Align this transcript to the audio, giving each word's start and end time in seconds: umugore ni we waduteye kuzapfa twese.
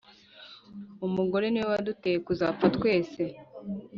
umugore 1.07 1.45
ni 1.49 1.59
we 1.61 1.67
waduteye 1.71 2.17
kuzapfa 2.25 2.65
twese. 2.75 3.23